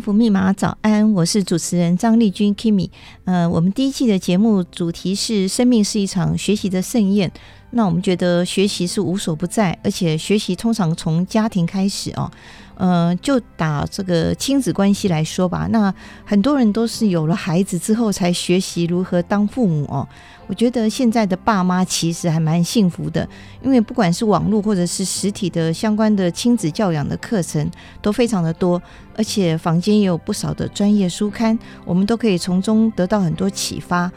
[0.00, 2.88] 幸福密码，早安，我是主持人张丽君 Kimi。
[3.26, 7.30] 呃，我们第一季的节目主题是“生命是一场学习的盛宴”。
[7.70, 12.30] 那我们觉得学习是无所不在，而且学习通常从家庭开始哦。
[12.76, 20.08] 呃，就打这个亲子关系来说吧，那很多人都是有了孩子之后才学习如何当父母哦。
[20.46, 23.28] 我觉得现在的爸妈其实还蛮幸福的，
[23.62, 28.80] 因为不管是网络或者是实体的相关的亲子教养的课程都非常的多，
[29.14, 34.10] 而且坊间也有不少的专业书刊，我们都可以从中得到很多启发。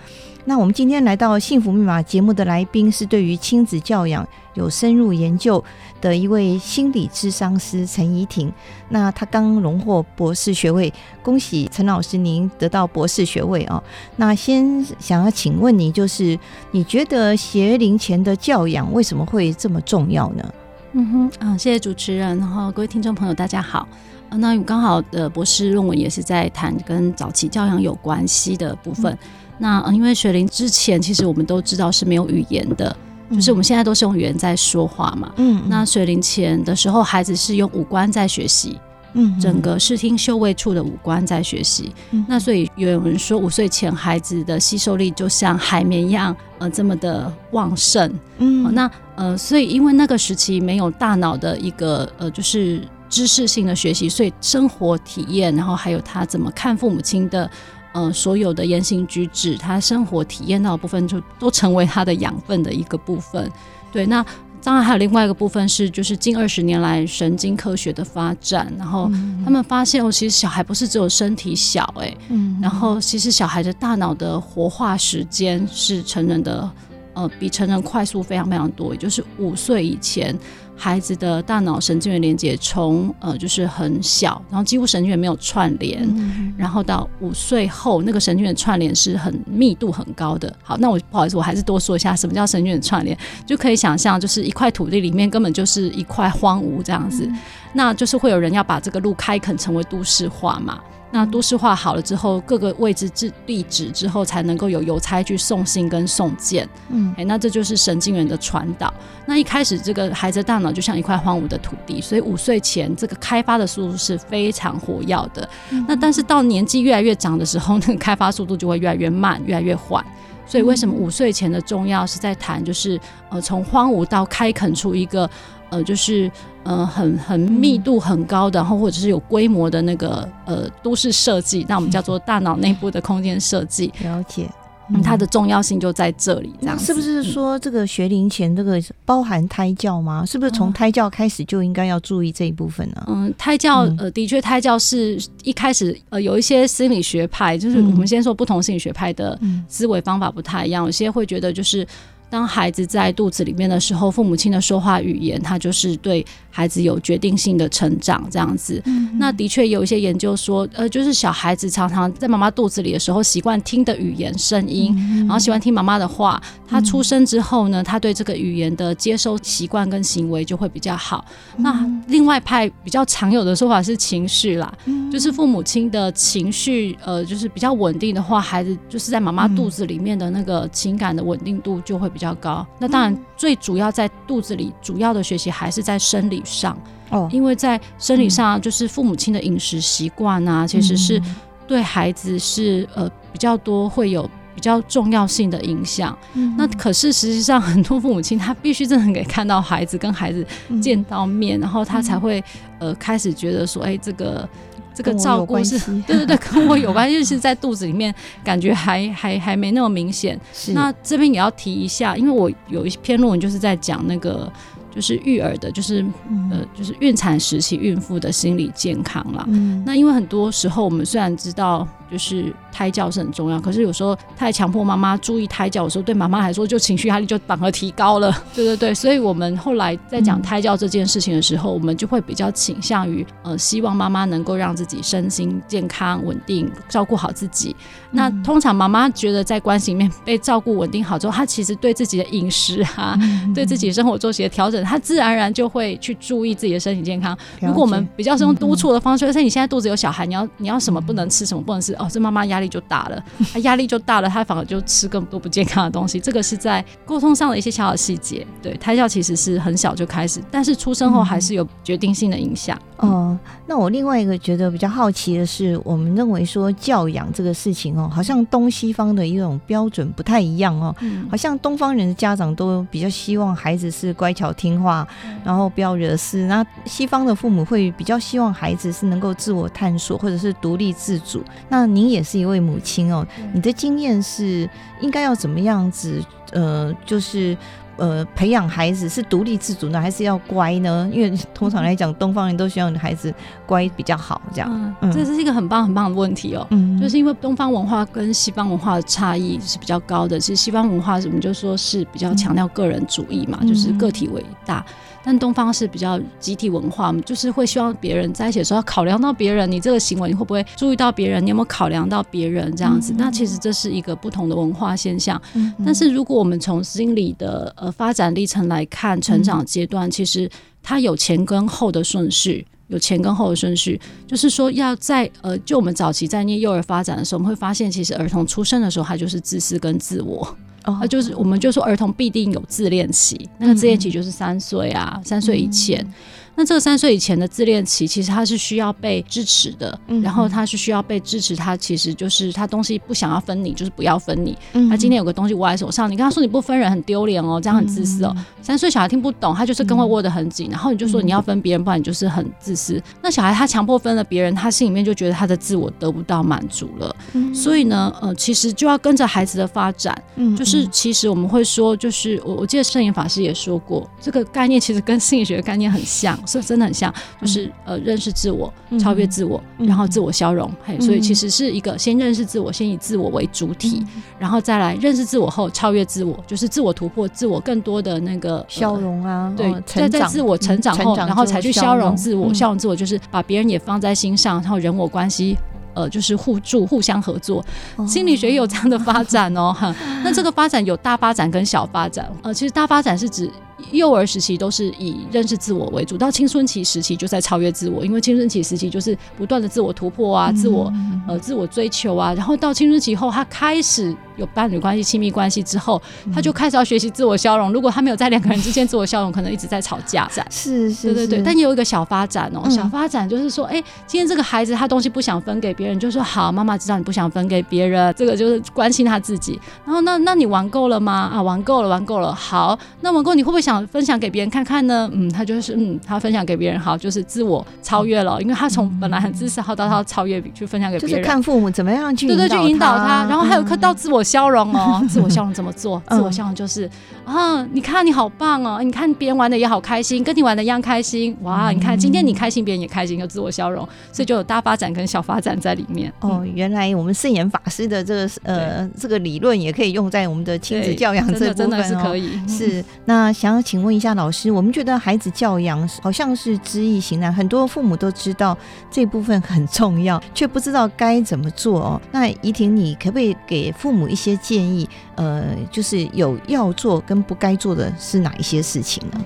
[0.45, 5.63] 那我们今天来到幸福密码节目的来宾是对于亲子教养有深入研究
[6.01, 8.51] 的一位心理智商师陈怡婷。
[8.89, 13.81] 那他刚荣获博士学位，恭喜陈老师您得到博士学位哦。
[14.17, 16.37] 那先想要请问你，就是
[16.71, 20.53] 你觉得学龄前的教养为什么会这么重要呢？
[20.91, 23.87] 嗯哼，啊，谢谢主持人，然后各位听众朋友，大家好。
[24.29, 29.13] 啊，那刚好的博士论文也是在谈跟早期教养有关系的部分。
[29.13, 29.17] 嗯
[29.57, 32.95] 那因为学龄之前，其实我们都知道是没有语言的，
[33.29, 35.31] 嗯、就是我们现在都是用语言在说话嘛。
[35.37, 38.77] 嗯，嗯，那学龄前的时候，孩子是用五官在学习，
[39.13, 41.93] 嗯，整个视听嗅味触的五官在学习。
[42.11, 48.11] 嗯，那所以有人说，五岁前孩子的吸收力就像海绵一样，呃，这么的旺盛。
[48.39, 57.49] 嗯，那呃，所以因为那个时期没有大脑的一个呃，就是知识性的学习，所以生活体验，然后还有他怎么看父母亲的。
[57.93, 63.49] 呃，所有的言行举止，他生活体验到的部分，就都成为他的养分的一个部分。
[63.91, 64.25] 对，那
[64.63, 69.11] 当然还有另外一个部分是，就是近二十年来神经科学的发展，然后
[69.43, 76.69] 他们发现哦，其实小孩不是只有身体小，哎，嗯，然后其实小孩的大脑的活化时间是成人的，
[77.13, 80.37] 呃，比成人快速非常非常多，也就是五岁以前。
[80.75, 90.51] 孩子的大脑神经元连接从呃就是很小，然后几乎神经元没有串联，嗯、然后到五岁后那个神经元串联是很密度很高的。
[90.63, 97.37] 好，那我不好意思，我还是多说一下什么叫神经元串联，就可以想象就是一块土地里面根本就是一块荒芜这样子，嗯、
[97.73, 100.81] 那就是会有人要把这个路开垦成为都市化嘛。
[101.15, 106.67] 那都市化好了之后，各个位置置地址之后，才能够有邮差去送信跟送件。
[106.89, 108.91] 嗯，哎、欸，那这就是神经元的传导。
[109.27, 115.47] 那一开始，这个孩子的大脑就像一块荒芜的土地，所以五岁前这个开发的速度是非常活跃的。
[115.69, 120.03] 嗯、那但是到年纪越来越长的时候，那个开发速度就会越来越慢，越来越缓。
[120.47, 122.99] 所以为什么五岁前的重要是在谈，就是
[123.29, 125.29] 呃，从荒芜到开垦出一个。
[125.69, 126.31] 呃，就是
[126.63, 133.91] 呃，很很密度很高的，然后或者是有规模的那个呃都市设计，那我们叫做大脑内部的空间设计。
[134.01, 134.49] 了解，
[134.89, 136.53] 嗯，它的重要性就在这里。
[136.61, 140.25] 这样是不是说这个学龄前这个包含胎教吗？
[140.25, 143.03] 是不是从胎教开始就应该要注意这一部分呢？
[143.07, 149.37] 嗯，胎教呃，的确，胎教是一开始呃有一些心理学派，就是我们先说不同心理学派的
[149.67, 151.85] 思维方法不太一样，有些会觉得就是。
[152.33, 158.81] 当孩子在肚子里面的时候，父母亲的说话语言，他就是对孩子有决定性的成长这样子。
[158.87, 166.41] 嗯嗯，那的确有一些研究说，呃，就是小孩子常常在妈妈肚子里的时候，习惯听的语言声音，然后喜欢听妈妈的话。
[166.67, 171.23] 他出生之后呢，他对这个语言的接收习惯跟行为就会比较好。
[171.55, 182.22] 嗯、那另外派比较常有的说法是情绪啦，嗯、就是父母亲的情绪，呃，就是比较稳定的话，孩子就是在妈妈肚子里面的那个情感的稳定度就会比较。
[182.23, 186.77] 比较高，那当然最主要在肚子里主要的学习还是在生理上。
[187.09, 191.21] 哦，因为在生理上就是父母亲的饮食习惯啊，其实是
[191.67, 194.23] 对孩子是呃比较多会有
[194.55, 196.17] 比较重要性的影响。
[196.57, 200.47] 那可是实际上很多父母亲他必须真的给看到孩子跟孩子
[200.81, 202.41] 见到面，然后他才会
[202.79, 204.47] 呃开始觉得说，哎，这个。
[204.93, 208.13] 这个照顾是， 对对对，跟我有关系，就是在肚子里面，
[208.43, 210.39] 感觉还还还没那么明显。
[210.73, 214.51] 那这边也要提一下，因为我有一篇论文就是在讲那个，
[214.93, 219.43] 就是育儿的，就是、嗯、呃，就是孕产时期孕妇的心理健康啦。
[219.47, 221.87] 嗯，那因为很多时候我们虽然知道。
[222.13, 228.31] 就是胎教是很重要，可是有时候太强迫妈妈注意胎教，有时候对妈妈来说就情绪压力就反而提高了。
[228.53, 237.75] 对对对，所以我们后来在讲胎教这件事情的时候，嗯、我们就会比较倾向于呃，希望妈妈能够让自己身心健康稳定，照顾好自己。
[238.11, 247.35] 嗯、那通常妈妈觉得在关系里面被照顾稳定好之后，她其实对自己的饮食啊，嗯、 对自己生活作息的调整，她自然而然就会去注意自己的身体健康。
[247.59, 251.95] 如果我们比较是用督促的方式，而且、嗯、你现在肚子有小孩，你要你要什么不能吃，什么不能吃。
[252.03, 253.23] 哦，这妈妈压力就大了，
[253.53, 256.19] 她压力就大了，她反而就吃更多不健康的东西。
[256.19, 258.45] 这个是在沟通上的一些小小细节。
[258.61, 262.77] 对，胎教其实是很小就开始，但是出生后还是有决定性的影响。
[263.07, 270.95] 哦、那我另外一个觉得比较好奇的是，我们认为说教养这个事情哦，好像东西方的一种标准不太一样哦。
[271.01, 276.45] 嗯、好像东方人的家长都比较希望孩子是乖巧听话，嗯、然后不要惹事。
[276.47, 281.43] 那西方的父母会比较希望孩子是能够自我探索，或者是独立自主。
[281.69, 284.69] 那您也是一位母亲哦，你的经验是
[285.01, 286.23] 应该要怎么样子？
[286.51, 287.57] 呃，就是
[287.97, 291.07] 呃，培养孩子是独立自主呢，还是要乖呢？
[291.13, 293.33] 因为 通常来讲，东方人都希望孩子
[293.65, 294.95] 乖比较好，这样。
[295.13, 296.65] 这是一个很棒很棒的问题哦。
[296.71, 300.39] 嗯，就是因为东方文化跟西方文化的差异是比较高的。
[300.39, 304.83] 其实西方文化我们就说是比较强调个人主义嘛，嗯、就是个体为大。
[305.23, 311.43] 但东方是比较集体文化，就是会希望别人在一起的时候要考量到别人，你这个行为你会不会注意到别人？
[311.43, 313.13] 你有没有考量到别人这样子？
[313.13, 315.41] 嗯、那其实这是一个不同的文化现象。
[315.53, 320.49] 嗯、但是如果我们从心理的呃发展历程来看，成长阶段其实
[320.81, 330.55] 它有前跟后的顺序，有前跟后的顺序，就是说要在呃就我们早期在念幼儿发展的时候，我们会发现其实儿童出生的时候他就是自私跟自我。
[330.83, 336.05] 啊，就是我们就说儿童必定有自恋期，那个自恋期就是三岁啊，三岁以前。
[336.55, 341.55] 那这个三岁以前的自恋期，其实他是需要被支持的，嗯、然后他是需要被支持。
[341.55, 344.57] 他其实就是他东西不想要分你，就是不要分你。
[344.73, 348.33] 嗯、他今天有个东西握在手上，你跟他说你不分人很丢脸哦，这样很自私哦。
[348.37, 352.97] 嗯、三岁小孩听不懂，他就是跟会握得很紧，嗯、然后你就说你要分别人，不然你就是很自私。
[352.97, 357.15] 嗯、那小孩他强迫分了别人，他心里面就觉得他的自我得不到满足了。
[357.33, 360.15] 嗯、所以呢，呃，其实就要跟着孩子的发展。
[360.35, 366.39] 嗯、就是其实我们会说，就是我我记得圣严法师也说过，这个概念其实跟心理学的概念很像。
[366.45, 370.69] 所以真的很像，就是呃认识自我，超越自我，然后自我消融。
[370.85, 374.05] 嘿，所以其实是一个先认识自我，先以自我为主体，
[374.37, 379.53] 然后再来认识自我后超越自我，就是自我突破，自我更多的那个消融啊。
[379.55, 385.57] 对，在在自我成长后，然后才去消融自我，消融自我就是把别人也放在心上，然后人我关系
[385.93, 387.63] 呃就是互助、互相合作。
[388.07, 389.93] 心理学也有这样的发展哦，哈。
[390.23, 393.49] 那这个发展有大发展跟小发展，呃，其实大发展是指。
[393.91, 400.91] 幼儿时期都是以认识自我为主，到青春期时期就在超越自我，因为青春期时期就是不断的自我突破啊，自我
[401.27, 406.01] 呃自我追求啊，然后到青春期后，他开始有伴侣关系、亲密关系之后，
[406.33, 407.71] 他就开始要学习自我消融。
[407.71, 410.27] 如果他没有在两个人之间自我消融，可能一直在吵架。
[410.49, 411.41] 是是，对对对。
[411.43, 419.59] 但也有一个小发展哦，小发展就是说，哎，今天这个孩子他东西不想分给别人，就说好，妈妈知道你不想分给别人，这个就是关心他自己。
[419.85, 421.29] 然后那那你玩够了吗？
[421.33, 422.33] 啊，玩够了，玩够了。
[422.33, 423.83] 好，那玩够你会不会想？
[423.87, 425.09] 分享给别人看看呢？
[425.13, 436.01] 嗯，他就是嗯，他分享给别人好，就是自我超越了，因为他从本来很自私，好到他超越去分享给别人，就是看父母怎么样去对对去引导他，然后还有课到自我消融哦， 自我消融怎么做？
[436.09, 436.89] 自我消融就是
[437.25, 441.71] 啊，你看你好棒哦，你看别人玩的也好开心，跟你玩的一样开心哇！
[441.71, 446.11] 你看今天你开心，别人也开心，有自我消融，所以就有大发展跟小发展在里面。
[446.21, 452.39] 哦，原来我们圣严法师的这个呃这个理论也可以用在我们的亲子教养这部分哦，真的是可以。
[452.47, 458.57] 是那想要请问一下老师，我们觉得孩子教养好像是知易行难，很多父母都知道
[458.91, 462.01] 这部分很重要，却不知道该怎么做哦。
[462.11, 464.87] 那怡婷，你可不可以给父母一些建议？
[465.15, 469.25] 呃，就是有要做跟不该做的是哪一些事情呢？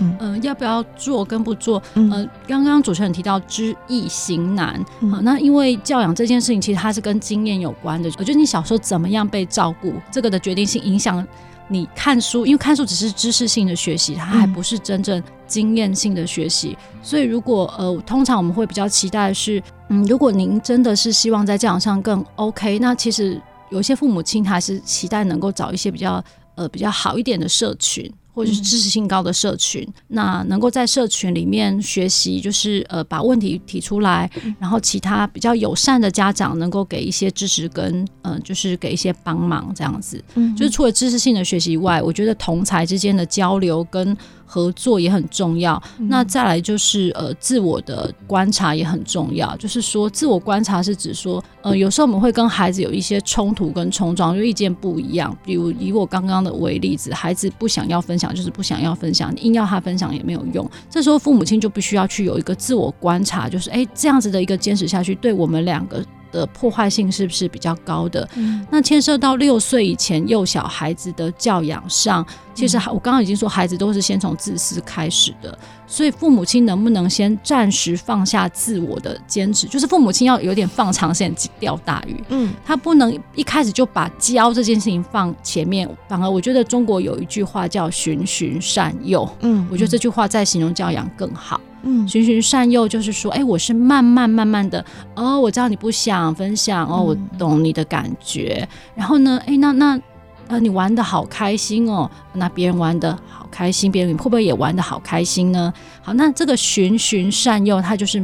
[0.00, 1.80] 嗯、呃，要不要做跟不做？
[1.94, 8.10] 呃，刚刚主持人提到知易行难，好、嗯呃，那因为教养这件事情，其实它是跟经验有关的。
[8.18, 11.24] 我觉得你小时候怎么样被照顾，这个的决定性影响。
[11.68, 16.76] 你看书，因为看书只是知识性的学习，它还不是真正经验性的学习。
[16.92, 23.40] 嗯、所以，如果呃，通常我们会比较期待的是，嗯，如果您真的是希望在教养上更 OK，那其实
[23.74, 28.08] 有些父母亲他是期待能够找一些比较呃比较好一点的社群。
[28.34, 40.22] 或者是知识性高的社群，嗯、那能够在社群里面学习，就是呃把问题提出来，嗯、然后其他比较友善的家长能够给一些支持跟嗯、呃，就是给一些帮忙这样子。
[40.34, 45.80] 嗯，就是除了知识性的学习以外，我觉得同才之间的交流跟合作也很重要。
[45.98, 49.56] 嗯、那再来就是呃自我的观察也很重要。
[49.56, 55.36] 就是说自我观察是指说，呃有时候我们会跟孩子有一些冲突跟冲撞，就意见不一样。
[55.44, 58.23] 比如以我刚刚的为例子，孩子不想要分享。
[58.32, 60.70] 就是不想要分享，硬要他分享也没有用。
[60.88, 66.04] 这时候父母亲就必须要去有一个自我观察，就是哎，这样子的一个坚持下去，对我们两个
[66.34, 68.28] 的破坏性是不是比较高的？
[68.34, 75.56] 嗯、那牵涉到六岁以前幼小孩子的教养上，其实我刚刚已经说，孩子都是先从自私开始的。
[75.86, 79.68] 所以父母亲能不能先暂时放下自我的坚持？
[79.68, 85.88] 就是父母亲要有点放长线钓大鱼，嗯，他不能一开始就把教这件事情放前面。
[86.08, 91.60] 反而我觉得中国有一句话叫“循循善诱”，嗯，我觉得这句话在形容教养更好。
[91.84, 98.66] 嗯，循循善诱就是说，哎，我是慢慢慢慢的，哦，我知道你不想分享，哦，我懂你的感觉。
[98.94, 100.00] 然后呢，哎，那那。
[100.46, 105.72] 呃，你玩的好开心哦，那别人玩的好开心，别人会不会也玩的好开心呢？
[106.02, 108.22] 好，那这个循循善诱，它就是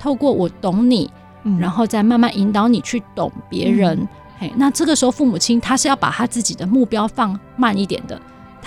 [0.00, 1.10] 透过我懂你，
[1.42, 3.98] 嗯、然后再慢慢引导你去懂别人。
[3.98, 8.18] 嗯、嘿，那这个时候父母亲他是要把他自己的目标放慢一点的。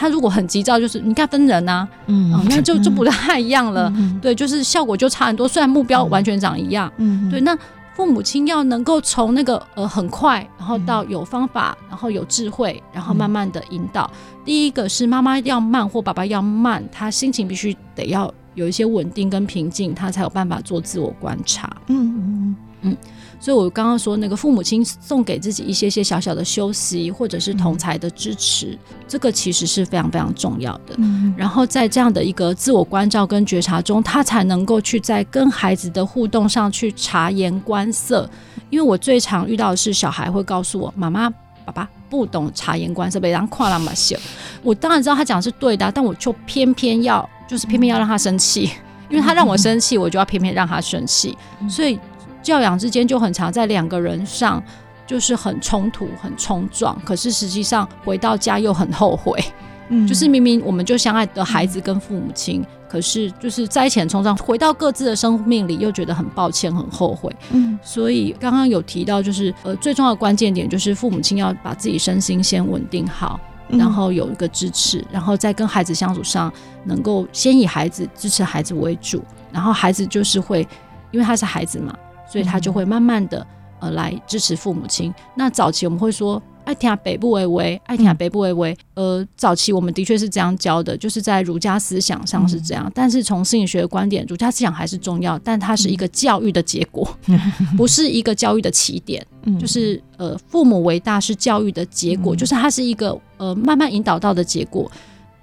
[0.01, 3.87] 他如果很急躁，就是你看分人呐、啊，嗯、哦，那就就不太一样了。
[3.95, 5.47] 嗯、对，就是效果就差很多。
[5.47, 7.55] 虽然目标完全长一样，嗯，对，那。
[7.93, 14.09] 父母亲要能够从那个呃很快，然后到有方法，然后有智慧，然后慢慢的引导。
[14.13, 21.69] 嗯、第一个是妈妈要慢或爸爸要慢，他心情必须得要有一些稳定跟平静，他才有办法做自我观察。
[21.87, 22.97] 嗯嗯嗯。
[23.41, 30.93] 嗯所以，我刚刚说那个父母亲送给自己一些些小小的休息，或者是同才的支持，嗯、这个其实是非常非常重要的。
[30.97, 38.29] 嗯、然后，在这样的一个自我关照跟觉察中，他才能够去在跟孩子的互动上去察言观色。
[38.69, 41.27] 因为我最常遇到的是，小孩会告诉我：“妈妈、
[41.65, 44.15] 爸爸不懂察言观色，被人夸那么秀。”
[44.61, 48.69] 我当然知道他讲的是对的，但我就偏偏要，就是偏偏要让他生气，
[49.09, 51.35] 因为他让我生气，我就要偏偏让他生气。
[51.67, 51.99] 所以。
[52.41, 54.63] 教养之间就很常在两个人上，
[55.05, 56.99] 就是很冲突、很冲撞。
[57.05, 59.43] 可是实际上回到家又很后悔，
[59.89, 67.33] 嗯，就是明明我们就相爱的孩子跟父母亲，嗯、可是就是在一起冲撞，回到各自的生命里又觉得很抱歉、很后悔。
[67.51, 76.51] 嗯，所以刚刚有提到，就是呃，最重要的关键点就是父母亲要把自己身心先稳定好，然后有一个支持，然后在跟孩子相处上
[76.85, 80.67] 能够先以孩子支持孩子为主，然后孩子就是会，
[81.11, 81.93] 因为他是孩子嘛。
[82.31, 83.45] 所以他就会慢慢的
[83.79, 85.13] 呃来支持父母亲。
[85.35, 88.77] 那早期我们会说爱听北部为为，爱听北部为为。
[88.93, 92.89] 呃，早期我们的确是这样教的，就是在儒家思想上是这样。
[92.93, 97.05] 但是从心理学的观点，儒家思想还是重要，但它是一个教育的结果，
[97.75, 99.25] 不是一个教育的起点。
[99.59, 104.89] 就是呃，父母为大是教育的结果，就是它是一个呃慢慢引导到的结果。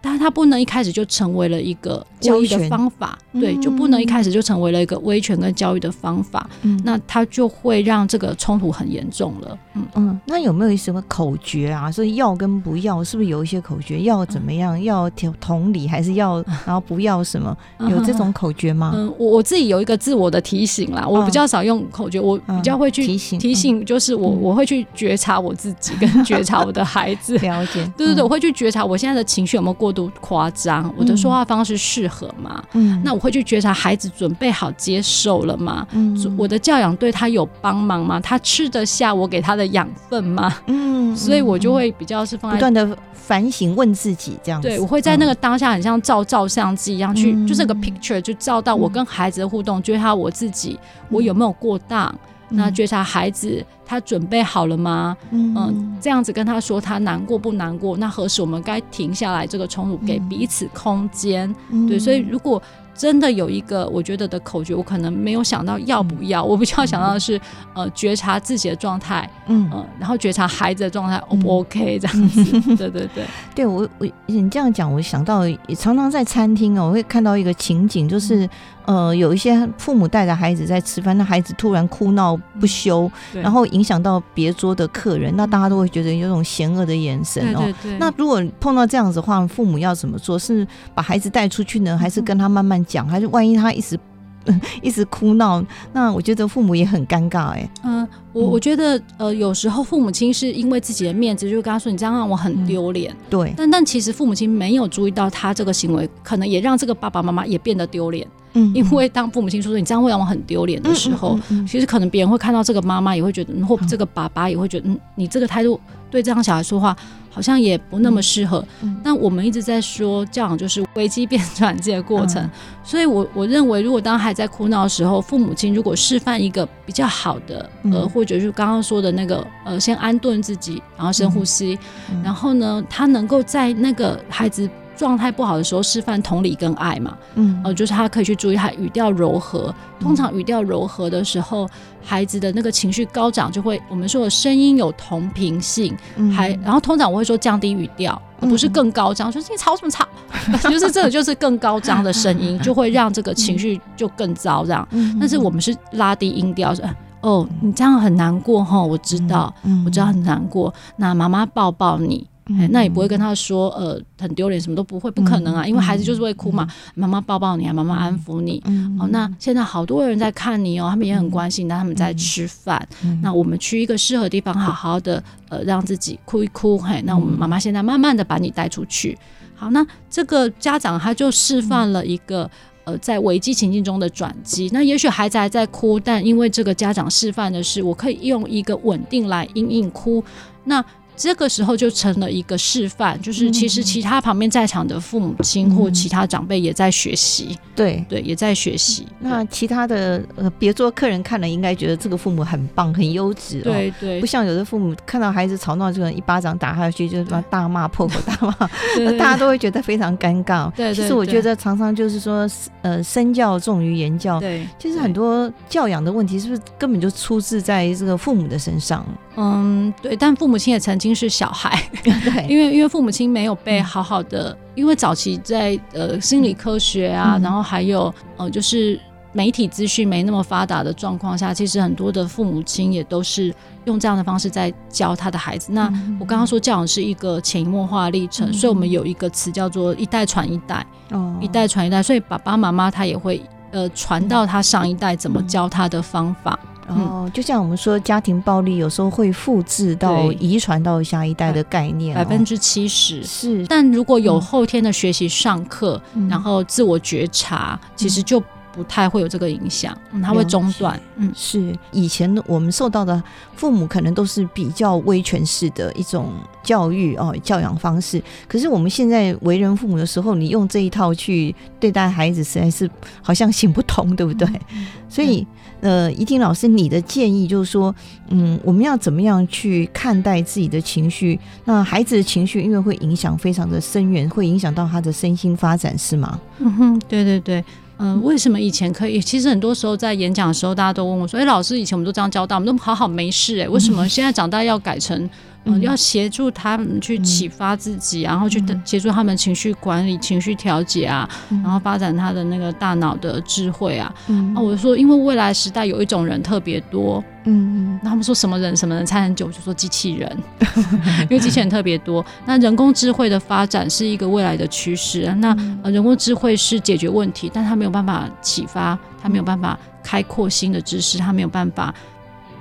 [0.00, 9.58] 但是他不能一开始就成为了一个教育的方法，对，就不能一开始就成为了一个威权跟教育的方法，嗯、那他就会让这个冲突很严重了。
[9.74, 11.90] 嗯嗯，那有没有什么口诀啊？
[11.90, 14.02] 所以要跟不要，是不是有一些口诀？
[14.02, 14.76] 要怎么样？
[14.78, 16.42] 嗯、要同理还是要？
[16.64, 17.56] 然后不要什么？
[17.78, 18.92] 嗯、有这种口诀吗？
[18.94, 27.36] 嗯，我我自己有一个自我的提醒啦，我比较少用口诀，我比较会去提醒提醒，就是我我会去觉察我自己，跟觉察我的孩子。
[27.42, 27.84] 了解。
[27.96, 29.87] 对对对，我会去觉察我现在的情绪有没有过。
[29.88, 32.62] 过度夸张，我的说话方式适合吗？
[32.74, 35.86] 嗯，那我会去觉察孩子准备好接受了吗？
[35.92, 38.20] 嗯，我的教养对他有帮忙吗？
[38.20, 40.54] 他吃得下我给他的养分吗？
[40.66, 44.68] 嗯，所以我就会比较是放在不断的反省，问自己这样子。
[44.68, 50.78] 对，我会在那个当下，很像照照相机一样去，就是个 picture，就照到我跟孩子的互动，觉察我自己，
[51.08, 52.14] 我有没有过当？
[52.48, 53.64] 那觉察孩子。
[53.90, 55.16] 他准备好了吗？
[55.30, 57.96] 嗯，嗯，这样子跟他说，他难过不难过？
[57.96, 61.48] 那何时我们该停下来这个冲突，给彼此空间？
[61.70, 62.62] 嗯、对，所以如果。
[62.94, 67.40] 真的有一个我觉得的口诀，我可能没有想到要不要，我比较想到的是，
[67.72, 72.44] 呃，觉察自己的状态，嗯，然后觉察孩子的状态，O 不 OK 这样子，
[72.76, 73.24] 对 对对，
[73.54, 75.44] 对 我我你这样讲，我想到
[75.76, 78.50] 常常在餐厅哦，我会看到一个情景，就是
[78.88, 87.70] 呃，有一些父母带着孩子在吃饭，那孩子突然哭闹不休，然后影响到别桌的客人，那大家都会觉得有种嫌恶的眼神哦。
[87.98, 90.38] 那如果碰到这样子的话，父母要怎么做？
[90.38, 92.82] 是把孩子带出去呢，还是跟他慢慢？
[92.86, 93.98] 讲还是万一他一直
[94.80, 97.68] 一直哭闹，那我觉得父母也很尴尬哎。
[97.84, 103.14] 嗯，我我觉得呃，有时候父母亲是因为自己的面子，就跟他说你这样让我很丢脸。
[103.28, 108.26] 对，但但其实父母亲没有注意到他这个行为，可能也让这个爸爸妈妈也变得丢脸。
[108.54, 115.78] 嗯，因为当父母亲说说你这样会让我很丢脸的时候，其实可能别人会看到这个妈妈也会觉得，或这个爸爸也会觉得，嗯，你这个态度
[116.10, 116.96] 对这样小孩说话
[117.30, 118.64] 好像也不那么适合。
[119.04, 122.50] 那、嗯、我们一直在说教养就是危机变 转这个过程，嗯、
[122.82, 131.78] 所以我我认为，如果当孩子在哭闹的时候，父母亲如果示范一个比较好的，呃，或者是刚刚说的那个，呃，先安顿自己，然后深呼吸，
[132.10, 134.68] 嗯、然后呢，他能够在那个孩子。
[134.98, 139.72] 状态不好的时候，示范同理跟爱嘛，嗯，呃，就是他可以去注意他语调柔和。
[140.00, 141.70] 通常语调柔和的时候，
[142.02, 145.96] 孩子的那个情绪高涨，就会我们说的声音有同频性，
[146.34, 146.50] 还。
[146.64, 150.04] 然后通常我会说降低语调，不是更高涨，说你吵什么吵，
[150.68, 154.88] 就是这个就是更高涨的声音，就会让这个情绪就更糟这样。
[155.20, 156.82] 但是我们是拉低音调，是
[157.20, 159.52] 哦，你这样很难过哈，我知道，
[159.84, 162.26] 我知道很难过，那妈妈抱抱你。
[162.70, 166.66] 那也不会跟他说，呃，很丢脸，什么都不会，不可能啊，因为孩子就是会哭嘛。
[166.94, 168.58] 妈妈抱抱你啊，妈妈安抚你。
[168.98, 172.88] 哦，那现在好多人在看你哦，他们也很关心，那他们在吃饭。
[173.20, 176.78] 那我们去一个适合的地方，好好的，呃，让自己哭一哭。
[176.78, 179.18] 嘿，那我们妈妈现在慢慢的把你带出去。
[179.54, 182.50] 好，那这个家长他就示范了一个，
[182.88, 184.70] 呃，在危机情境中的转机。
[184.72, 190.24] 那也许孩子还在哭，但因为这个家长示范的是，我可以用一个稳定来应应哭。
[190.64, 190.82] 那
[191.18, 199.06] 这个时候就成了一个示范，就是其实其他旁边在场的父母亲或其他长辈也在学习，对对，也在学习。
[199.18, 208.52] 那其他的呃别桌客人看了应该觉得这个父母很棒，很优质，对对，不像有的父母看到孩子吵闹，就一巴掌打下去，就什么大骂破口大骂，
[209.18, 210.70] 大家都会觉得非常尴尬。
[210.72, 212.48] 对，其实我觉得常常就是说，
[212.82, 214.38] 呃，身教重于言教。
[214.38, 219.04] 对，其实很多教养的问题是不是根本就出自在这个父母的身上？
[219.40, 221.14] 嗯，对，但父母亲也曾经。
[221.18, 229.00] 是小孩， 对，因为因为父母亲没有被好好的，因为早期在呃心理科学啊，嗯、然后还有呃就是
[229.32, 233.52] 媒体资讯没那么发达的状况下，其实很多的父母亲也都是
[233.86, 235.72] 用这样的方式在教他的孩子。
[235.72, 243.42] 那我刚刚说教养是一个潜移默化历程，嗯、所以我们有一个词叫做一代传一代，哦、一代传一代，所以爸爸妈妈他也会
[243.72, 246.56] 呃传到他上一代怎么教他的方法。
[246.88, 253.66] 哦，就像我们说，家庭暴力有时候会复制到遗传到下一代的概念，百分之七十是。
[253.66, 260.98] 但如果有后天的学习、上课，嗯、然后自我觉察，嗯、其实就不太会有这个影响，嗯，它会中断。
[261.16, 261.76] 嗯，是。
[261.92, 263.22] 以前我们受到的
[263.54, 268.22] 父母可能都是比较威权式的一种教育哦，教养方式。
[268.46, 272.88] 可是我们现在为人父母的时候，你用这一套去对待孩子，实在是
[273.20, 274.48] 好像行不通，对不对？
[274.72, 275.46] 嗯、所以。
[275.80, 277.94] 呃，怡婷老师，你的建议就是说，
[278.30, 281.38] 嗯，我们要怎么样去看待自己的情绪？
[281.64, 286.40] 那孩子的情绪，因为会影响非常的深远，会影响到他的身心发展，是吗？
[286.58, 287.64] 嗯哼，对对对，
[287.98, 289.20] 嗯、呃，为什么以前可以？
[289.20, 295.28] 其实很多时候在演讲的时候，大家都问我说：“哎，老师，以前我们都这样教导，我们都好好没事，哎，为什么 现在长大要改成？”
[295.64, 304.14] 嗯，要协助他们去启发自己，然后去协助他们情绪管理、情绪调节啊，然后发展他的那个大脑的智慧啊。
[304.28, 310.38] 嗯，我说，因为未来时代有一种人特别多，嗯嗯，那他们说什么人什么人猜很久，就说机器人，
[311.28, 312.24] 因为机器人特别多。
[312.46, 315.34] 那人工智慧的发展是一个未来的趋势啊。
[315.34, 315.54] 那
[315.90, 321.94] 人工智慧是解决问题，但他没有办法启发，他没有办法开阔新的知识，他没有办法。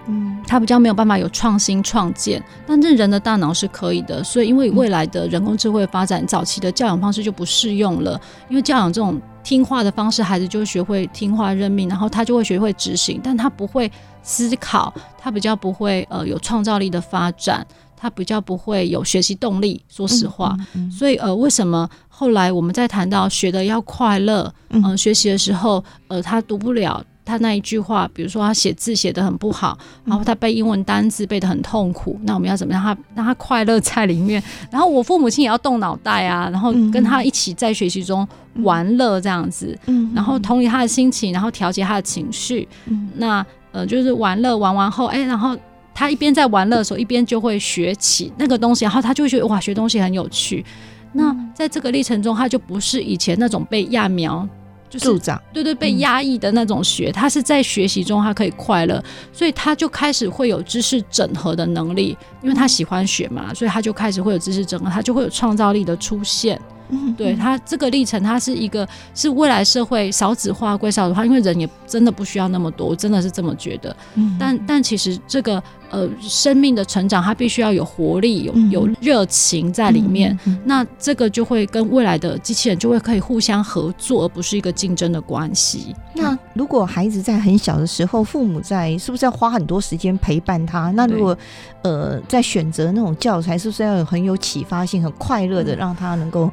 [0.08, 13.92] 嗯，他比较没有办法有创新创建，但是人的大脑是可以的，所以因为未来的人工智慧发展，早期的教养方式就不适用了，因为教养这种听话的方式，孩子就会学会听话认命，然后他就会学会执行，但他不会
[14.24, 17.66] 思考，他比较不会呃有创造力的发展，
[17.96, 19.84] 他比较不会有学习动力。
[19.90, 27.04] 说实话，嗯嗯嗯、所以呃，为什么后来我们在谈到学的要快乐，嗯、呃，学习的时候，呃，他读不了。
[27.28, 34.42] 他那一句话，比如说他写字写的很不好，然后他背英文单字背的很痛苦，那我们要怎么让他让他快乐在里面？
[34.72, 38.28] 然后我父母亲也要动脑袋啊，然后跟他一起在学习中
[38.64, 39.78] 玩乐这样子，
[40.16, 42.68] 然后同理他的心情，然后调节他的情绪。
[43.16, 45.56] 那呃，就是玩乐玩完后，哎，然后
[45.94, 50.66] 他一边在玩乐的时候，一边就会学起那个东西，然后他就会觉得哇，学东西很有趣。
[51.14, 54.48] 那在这个历程中，他就不是以前那种被揠苗。
[54.90, 55.20] 就是
[55.54, 66.60] 对对，被压抑的那种学，他是在学习中他可以快乐，所以他就开始会有知识整合的能力，因为他喜欢学嘛，所以他就开始会有知识整合，他就会有创造力的出现。
[66.90, 73.94] 嗯，对他这个历程，他是一个是未来社会少子化归少子化，因为人也真的不需要那么多，我真的是这么觉得。
[74.16, 80.38] 嗯，但但其实这个呃生命的成长，它必须要有活力，有有热情在里面。
[80.66, 85.96] 那这个就会跟未来的机器人就会可以互相合作，而不是一个竞争的关系。
[86.14, 90.92] 那如果孩子在很小的时候，父母在是不是要花很多时间陪伴他？
[90.92, 91.38] 那如果
[91.84, 96.52] 呃在选择那种教材，是不是要有很有启发性、很快乐的，让他能够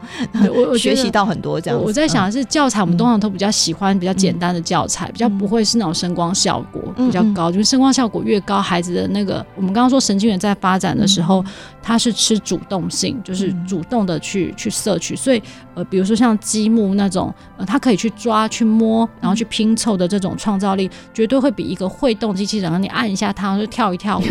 [0.79, 1.81] 学习到很多这样？
[1.83, 11.45] 我在想的是教材，我们通常都比较喜欢比较简单的教材，嗯、比较不会是那种声光效果比较高，嗯、就是声光效果越高，孩子的那个我们刚刚说神经元在发展的时候，
[11.83, 15.43] 它是吃主动性，就是主动的去去摄取，所以
[15.75, 24.25] 呃，比如说像积木那种，呃，它可以去抓、去摸，然后去拼凑的这种创造力，绝对会比一个会动机器人，让你按一下它就跳一跳舞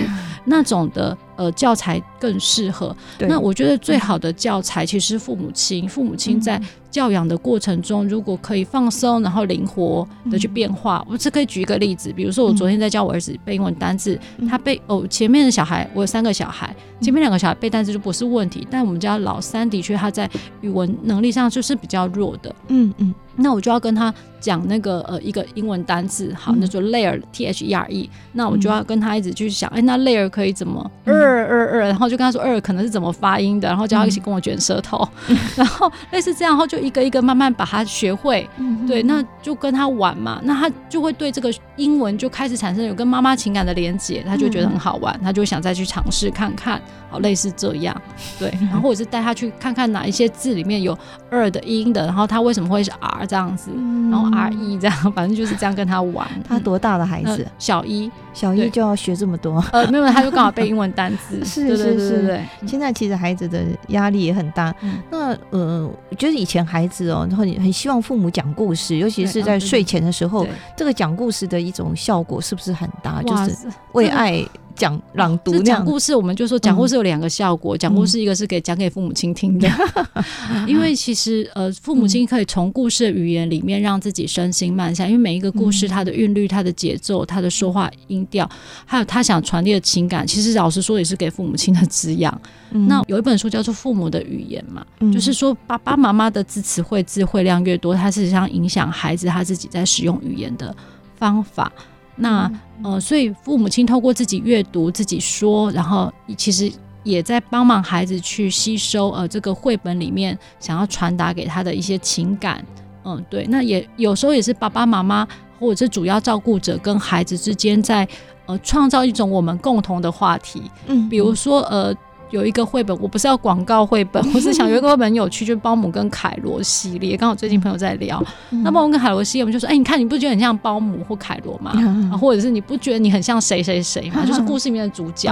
[0.46, 1.18] 那种的。
[1.36, 2.96] 呃，教材更适合。
[3.20, 11.06] 那我觉得最好的教材其实是父母亲，父母亲在教养的过程中，如果可以放松，然后灵活的去变化。
[11.10, 14.20] 我只可以举一个例子，比如说我昨天在教我儿子背英文单字，
[14.50, 20.30] 他背哦，前面的小孩，我有三个小孩，前面两个小孩背单词就不是问题，但我们家老三的确他在
[20.62, 22.56] 语文能力上就是比较弱的。
[22.68, 23.14] 嗯嗯。
[23.36, 31.14] 那我就要跟他讲那个呃一个英文单字，好，那就 layer t h e r e，那我就要跟他一直去想，哎，那 layer 可以怎么二
[31.48, 35.08] 二二，然后就跟他说二可能是怎么发音的，然后叫他一起跟我卷舌头，
[35.56, 38.48] 然后类似这样，然后就一个一个慢慢把它学会，
[38.86, 48.00] 对，那就跟他玩嘛，那他就会对这个英文就开始产生有跟妈妈情感的连结，他就觉得很好玩，他就想再去尝试看看，好，类似这样，
[48.38, 50.98] 对， 然后或者是带他去看看哪一些字里面有
[51.32, 53.23] 二的音的，然后他为什么会是 r。
[53.26, 53.72] 这样子，
[54.10, 56.28] 然后 R E 这样，反正就是这样跟他玩。
[56.48, 57.46] 他多大的孩子？
[57.58, 59.64] 小一，小一就要学这么多？
[59.72, 61.44] 呃，没有，他就刚好背英文单词。
[61.44, 62.44] 是是是，对。
[62.68, 64.74] 现在其实孩子的压力也很大。
[65.10, 73.22] 那呃，我觉得以前孩子哦，然后很希望父母讲故事，尤其是在睡前的时候，这个讲故事的一种效果是不是很大？
[73.24, 74.44] 就是为爱。
[74.76, 77.78] 讲朗读讲故事，我们就说讲故事有两个效果。
[77.78, 79.70] 讲故事一个是给讲给父母亲听的，
[80.68, 88.50] 因为其实呃，父母亲可以从故事的语言里面让自己身心慢下，因为每一个故事它的韵律、它的节奏、它的说话音调，
[88.86, 92.42] 还有他想传递的情感，其实老实说也是给父母亲的滋养。
[92.72, 100.76] 那有一本书叫做《父母的语言》嘛，就是说爸爸妈妈的字词汇字汇量越多，它实际上影响孩子他自己在使用语言的
[101.16, 101.72] 方法。
[102.16, 102.52] 那
[102.84, 106.72] 呃，所以父母亲透过自己阅读、自己说，然后其实
[107.04, 112.64] 也在帮忙孩子去吸收呃这个绘本里面想要传达给他的一些情感。
[113.04, 113.46] 嗯、呃，对。
[113.50, 115.28] 那也有时候也是爸爸妈妈
[115.60, 118.08] 或者是主要照顾者跟孩子之间在
[118.46, 120.62] 呃创造一种我们共同的话题。
[120.88, 121.96] 嗯，比如说呃。
[122.34, 127.16] 有一个绘本，我不是要广告绘本， 我是想有一个绘本很有趣，就是包姆跟凯罗系列。
[127.16, 128.22] 刚好最近朋友在聊，
[128.64, 131.72] 那包姆跟凯罗系列，我们就说，哎，你看你不觉得很像包姆或凯罗吗？
[132.20, 134.24] 或者是你不觉得你很像谁谁谁吗？
[134.26, 135.32] 就是故事里面的主角，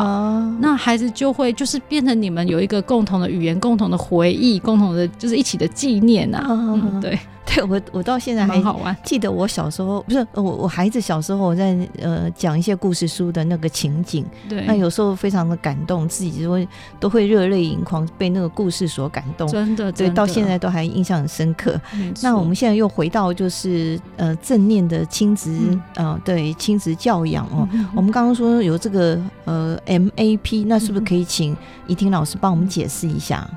[0.59, 7.01] 那孩子就会就是变成你们有一个共同的语言、共同的回忆、共同的就是一起的纪念呐、啊嗯。
[7.01, 7.17] 对。
[7.53, 8.95] 对我，我到现在还好玩。
[9.03, 16.67] 记得我小时候，不是我，我孩子小时候我在呃讲一些故事书的那个情景，对，那有时候非常的感动，自己就会
[16.99, 19.47] 都会热泪盈眶，被那个故事所感动。
[19.47, 21.79] 真的，对，到现在都还印象很深刻。
[22.21, 27.67] 那我们现在又回到就是呃正念的亲子，嗯、呃对亲子教养哦。
[27.73, 31.55] 嗯、我们刚刚说有这个呃 MAP，那是不是可以请
[31.87, 33.47] 怡婷老师帮我们解释一下？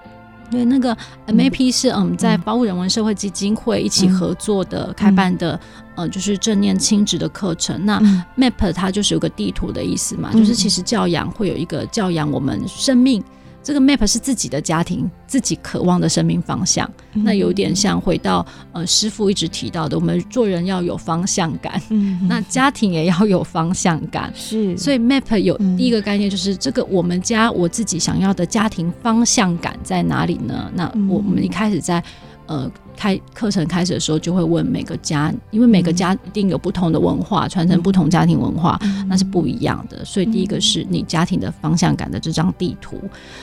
[0.55, 5.59] 对，那个 MAP 是嗯，在保护人文社会基金会一起合作的开办的，
[5.97, 7.85] 呃，就是正念亲子的课程。
[7.85, 8.01] 那
[8.37, 13.23] MAP 它就是有个地图的意思嘛，就是其实教养会有一个教养我们生命。
[13.65, 16.89] 这个 map 是自己的家庭，自己渴望的生命方向。
[17.15, 24.31] 嗯、那有点像回到呃师傅一直提到的，我们做人要有方向感，嗯、那家庭也要有方向感。
[24.37, 30.71] 是，所以 map 有第一个概念就是这个我们家我自己想要的家庭方向感在哪里呢？
[30.75, 32.05] 那我们一开始在
[32.47, 32.71] 呃。
[32.97, 38.79] 开课程开始的时候，就会问每个家，因为每个家一定有不同的文化，传承不同家庭文化，
[39.09, 40.05] 那是不一样的。
[40.05, 43.01] 所以第一个是你家庭的方向感的这张地图。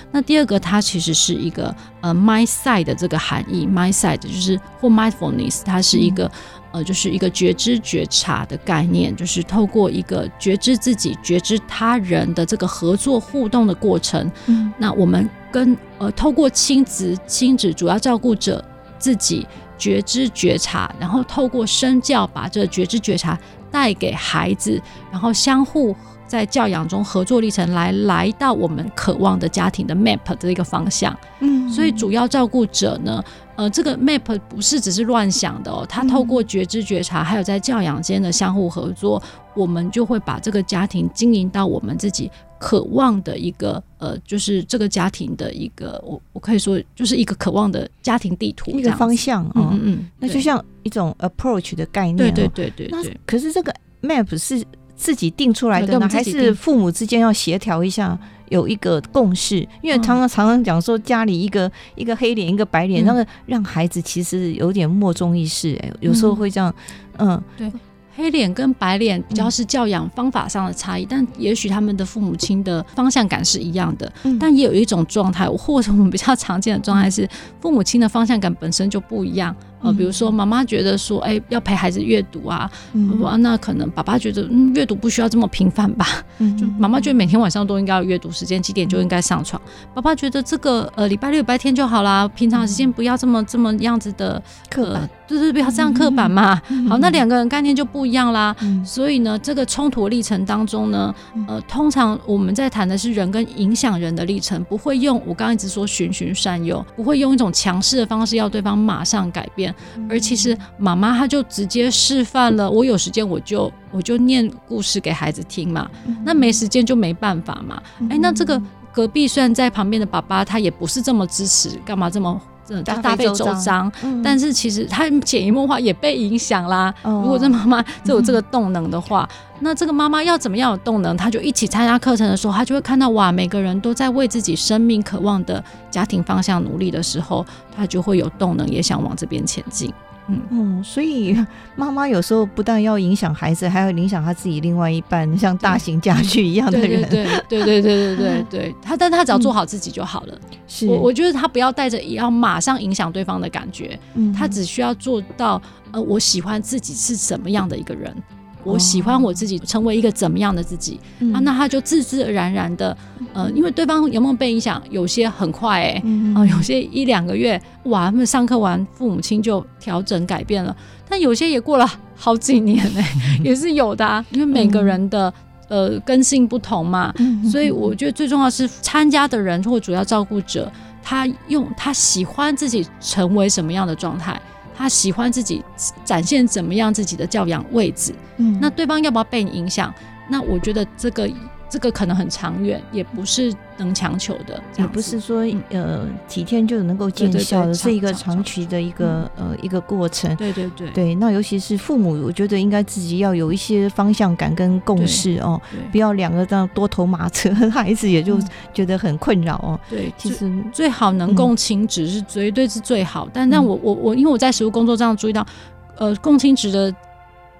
[0.10, 6.32] 那第二个，它其实是一个呃 MindSight 的这个含义，MindSight 就是或 Mindfulness，它是一个
[6.72, 14.32] 呃就是一个觉知觉察的概念，就是透过一个觉知自己、觉知他人的这个合作互动的过程。
[14.78, 18.64] 那我们跟呃透过亲子亲子主要照顾者。
[19.02, 19.46] 自己
[19.78, 23.38] 觉知觉察，然后透过身教把这觉知觉察
[23.72, 24.80] 带给孩子，
[25.12, 25.96] 然后相互
[26.28, 31.18] 在教养中合作历程来来到我们渴望的家庭的 map 的一个方向。
[31.40, 33.22] 嗯，所以主要照顾者呢，
[33.56, 39.22] 呃，这个 map 不是只是乱想的哦，他透过觉知觉察，还有在教养间的相互合作，
[39.56, 49.54] 我们就会把这个家庭经营到我们自己渴望的一个呃，就是这个家庭的一个，我我可以说就是一个渴望的家庭地图，一个方向啊。
[49.56, 52.18] 嗯，嗯嗯，那就像一种 approach 的概念。
[52.18, 52.90] 对对对对对。
[52.92, 54.64] 那可是这个 map 是
[54.96, 58.16] 自己定出来的呢，还是父母之间要协调一下？
[58.50, 66.76] 有一个共识，因为常常常常讲说家里一个一个黑脸一个白脸，那个让孩子其实有点莫衷一是，哎，有时候会这样，
[67.18, 67.72] 嗯，对。
[68.16, 74.12] 黑脸跟白脸比较是教养方法上的差异，嗯、但也许他们的父母亲的方向感是一样的。
[74.24, 77.28] 嗯、但也有一种状态，或者我们比较常见的状态是，
[77.60, 79.56] 父母亲的方向感本身就不一样。
[79.82, 86.06] 呃，比如说妈妈觉得说，哎、欸，要陪孩子阅读啊，嗯、那可能爸爸觉得，嗯，阅读不需要这么频繁吧？
[86.40, 89.62] 嗯、就妈妈觉得每天晚上都应该有阅读时间，几点就应该上床。
[89.66, 96.62] 嗯、爸爸觉得这个呃礼拜六、礼拜天就好啦，平常时间不要这么这么样子的刻板，对对，不要这样刻板嘛。
[96.70, 98.56] 嗯、好，那两个人概念就不一样啦。
[98.62, 101.14] 嗯、所以呢，这个冲突历程当中呢，
[101.48, 109.71] 呃，通常我们在谈的是人跟影响人的历程，不会用我刚刚一直说循循善诱，不会用一种强势的方式要对方马上改变。
[110.10, 115.90] 而其实妈妈她就直接示范了，我有时间我就我就念故事给孩子听嘛，
[116.24, 117.82] 那没时间就没办法嘛。
[118.10, 123.92] 哎，那这个隔壁虽然在旁边的爸爸他也不是这么支持，干嘛这么这大费周章？
[124.24, 126.94] 但是其实他潜移默化也被影响啦。
[127.04, 129.28] 如果这妈妈就有这个动能的话，
[129.60, 131.16] 那这个妈妈要怎么样有动能？
[131.16, 139.94] 她就一起参加课程的时候，她就会看到哇，每个人都在为自己生命渴望的家庭方向努力的时候，她就会有动能，也想往这边前进。
[140.32, 141.36] 嗯，嗯，所以
[141.76, 147.02] 妈妈有时候不但要影响孩子，还要影响他自己另外一半，像大型家具一样的人。
[147.10, 148.46] 对对对对对对对。
[148.50, 150.40] 对，她但他只要做好自己就好了。
[150.68, 154.00] 是，我我觉得他不要带着也要马上影响对方的感觉，
[154.36, 158.16] 他只需要做到呃，我喜欢自己是什么样的一个人。
[158.64, 161.40] 我喜欢我自己成为一个怎么样的自己、嗯、啊？
[161.40, 162.96] 那他就自自然然的，
[163.34, 164.82] 呃，因为对方有没有被影响？
[164.90, 170.76] 有些很快哎、欸，嗯、啊，有些一两个月，哇，他们上课完，父母亲就调整改变了。
[171.10, 175.34] 但有些也过了好几年哎、欸， 也是有的、啊，因为每个人的
[175.68, 177.14] 呃根性不同嘛，
[177.52, 180.72] 所以我觉得最重要是参加的人或主要照顾者，
[181.04, 184.40] 他用他喜欢自己成为什么样的状态。
[184.76, 185.64] 他喜欢自己
[186.04, 189.94] 展现怎么样自己的教养位置，嗯，那对方要不要被你影响？
[190.30, 191.30] 那我觉得这个。
[191.72, 200.36] 这个可能很长远，也不是能强求的，也不是说呃几天就能够见效的，是一个长期的一个呃一个过程。
[200.36, 200.90] 对对对。
[200.90, 205.60] 对，那尤其是父母，我觉得应该自己要有一些方向感跟共识哦，
[205.94, 208.38] 不要两个这样多头马车，孩子也就
[208.74, 209.80] 觉得很困扰哦。
[209.90, 215.48] 对，其实最好能共亲职是绝对是最好，但但我我我因为我在实务工作上注意到，
[215.96, 216.94] 呃，共亲职的。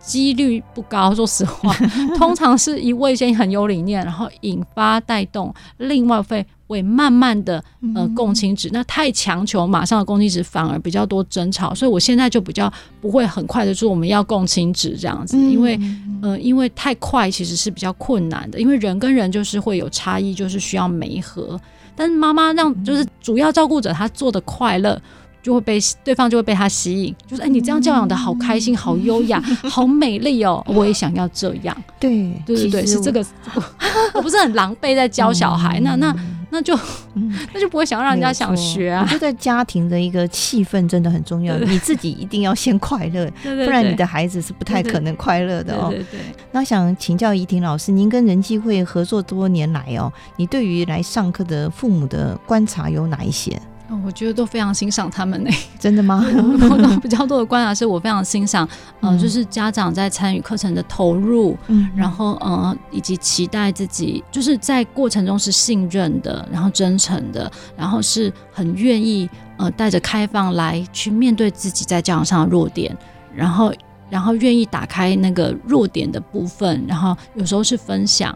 [0.04, 1.74] 几率不高，说实话，
[2.18, 7.64] 通常是一位先很有理念，然后引发带动，另外会会慢慢的
[7.96, 8.70] 呃共情值。
[8.74, 11.74] 那太强求马上的共情值，反而比较多争吵。
[11.74, 15.80] 所以我现在就比较不会很快的说我们要共情值这样子，因为
[16.22, 21.60] 呃因为太快其实是比较困难的，因为人跟人就是会有差异，就是需要媒合。
[21.96, 25.00] 但是妈妈让就是主要照顾者他做的快乐。
[25.42, 31.76] 就会被对方就会被他吸引，就是哎，你这样教养的好开心，好优雅， 好美丽哦，我也想要这样。
[32.00, 33.26] 对对对对，是这个，
[34.14, 36.16] 我不是很狼狈在教小孩，那那
[36.52, 36.78] 那就
[37.54, 39.04] 那就不会想让人家想学啊。
[39.06, 45.88] 我觉得家庭的一个气氛真的很重要，你自己一定要先快乐，不然你的孩子是不太可能快乐的哦。
[45.90, 46.20] 对对。
[46.52, 53.60] 那想请教怡婷老师，您跟人机会合作多年来哦，你对于来上课的父母的观察有哪一些？
[54.06, 55.50] 我觉得都非常欣赏他们呢。
[55.80, 56.26] 真的吗？
[56.26, 58.68] 我 比较多的观察是我非常欣赏，
[59.02, 72.96] 嗯、呃，就是家长在参与课程的投入，嗯，然后呃，以及期待自己，就是在过程中是信任的，然后真诚的，然后是很愿意呃带着开放来去面对自己在教养上的弱点，
[73.36, 73.74] 然后
[74.10, 78.36] 然后愿意打开那个弱点的部分，然后有时候是分享。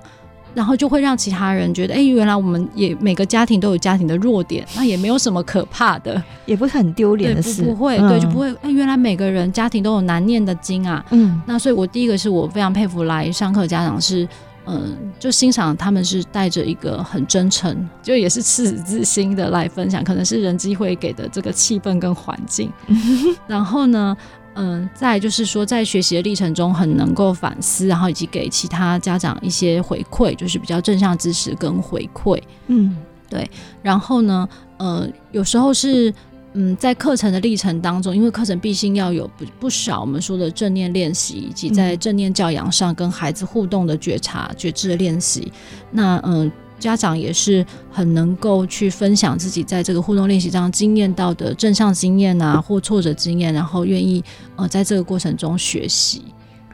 [0.56, 8.50] 然后就会让其他人觉得，哎，原来我们也每个家庭都有家庭的弱点，那也没有什么可怕的，也不是很丢脸的事，不，不会，嗯、对，就不会。
[8.62, 11.06] 哎，原来每个人家庭都有难念的经啊。
[11.12, 14.28] 嗯，那所以我第一个是我非常佩服来上课的家长是，
[14.66, 22.72] 嗯，就欣赏他们是带着一个很真诚，就也是赤子之心的来分享，可能是人机会给的这个气氛跟环境。
[23.46, 24.16] 然后呢，
[24.56, 32.42] 嗯，再就是说，在学习的历程中很能够反思，然后以及给其他家长一些回馈，就是比较正向支持跟回馈。
[32.68, 32.98] 嗯，
[33.30, 33.50] 对。
[33.82, 36.14] 然后呢，呃，有时候是。
[36.58, 45.52] 嗯，在课程的历程当中，因为课程毕竟要有不不少我们说的正念练习，以及在正念教养上跟孩子互动的觉察、觉知的练习。
[45.92, 46.50] 那嗯，
[46.86, 54.24] 家长也是很能够去分享自己在这个互动练习上经验到的正向经验啊，或挫折经验，然后愿意
[54.56, 56.26] 呃在这个过程中学习。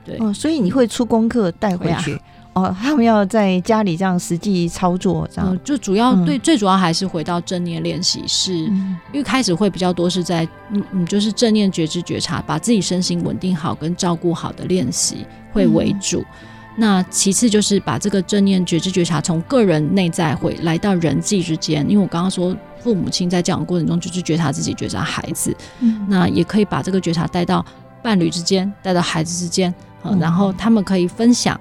[0.04, 2.20] 对，哦，所以你会出功课带回去。
[2.54, 16.26] 哦，他们要在家里这样实际操作，这样、嗯、就主要对、嗯、最主要还是回到正念练习，是、嗯、因为开始会比较多是在嗯嗯，就是正念觉知觉察，把自己身心稳定好跟照顾好的练习会为主。
[16.76, 27.66] 嗯、那其次就是把这个正念觉知觉察从个人内在会来到人际之间，因为我刚刚说父母亲在教养过程中就是觉察自己，觉察孩子，嗯、那也可以把这个觉察带到
[28.02, 31.60] 伴侣之间，带到孩子之间，嗯，然后他们可以分享。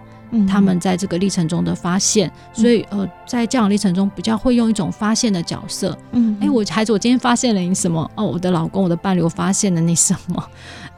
[0.49, 5.99] 他们在这个历程中的发现，嗯、所以呃，在教养历程中比较会用一种发现的角色。
[6.13, 8.09] 嗯，哎，我孩子，我今天发现了你什么？
[8.15, 10.49] 哦，我的老公，我的伴侣，我发现了你什么？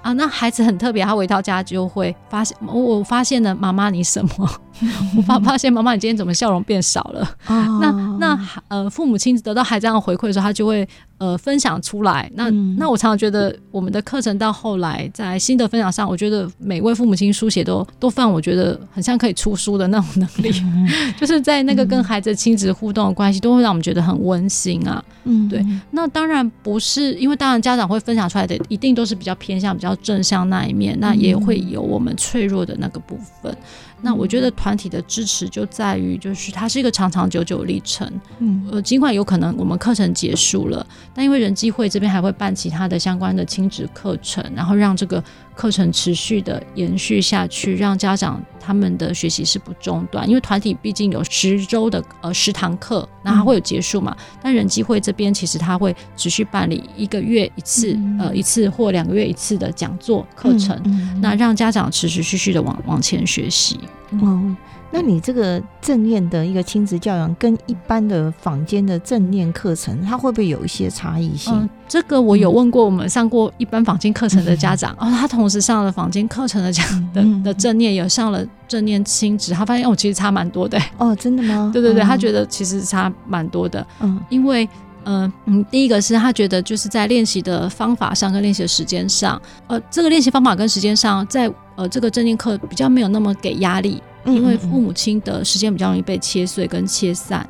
[0.02, 4.50] 啊，那孩子很特别，他回到家就会发现，我我发现了妈妈你什么？
[5.16, 7.20] 我发发现妈妈你今天怎么笑容变少了？
[7.46, 10.86] 哦、那那呃，父母亲得到孩子这样回馈的时候，他就会
[11.22, 12.28] 呃分享出来。
[12.34, 25.02] 那、嗯、那我常常觉得我们的课程到后来在新的分享上，我觉得每位父母亲书写都都放，我觉得很像可以出书的那种能力，嗯、 就是在那个跟孩子亲子互动的关系，都会让我们觉得很温馨啊。
[25.24, 25.64] 嗯，对。
[25.92, 29.96] 那当然不是，因为当然家长会分享出来的一定都是比较偏向比较。
[30.02, 33.56] 正向那一面，那也会有我们脆弱的那个部分。
[34.04, 38.10] 那我觉得团体的支持就在于，就是它是一个长长久久历程。
[38.40, 40.84] 嗯，呃，尽管有可能我们课程结束了，
[41.14, 45.22] 但因为人机会这边还会办其他的相关的亲子课程，然后让这个
[45.54, 50.28] 课程持续的延续下去，让家长他们的学习是不中断。
[50.28, 54.16] 因为团体毕竟有十周的呃十堂课，那它会有结束嘛？
[54.18, 60.76] 嗯、但人机会这边其实它会持续办理一个月一次，嗯、呃一次或两个月一次的讲座课程，
[61.20, 63.78] 那让家长持持续续的往往前学习。
[64.20, 64.54] 哦，
[64.90, 71.50] 那你这个正念的一个亲子教养，跟一般的坊间的正念课程，它会不会有一些差异性？
[71.54, 80.78] 嗯，这个我有问过我们上过一般坊间课程的家长，嗯、哦，他同时上了坊间课程的讲的的正念，有上了正念亲子，他发现哦，其实差蛮多的。
[80.98, 81.70] 哦，真的吗？
[81.72, 83.86] 对对对，他觉得其实差蛮多的。
[84.00, 84.68] 嗯，因为
[85.04, 91.52] 嗯嗯，第一个是他觉得就是在练习的方法上跟练习的时间上，呃，这个练习方法跟时间上在。
[91.74, 97.48] 呃，这个正念课比较没有那么给压力，因为父母亲的时间比较容易被切碎跟切散，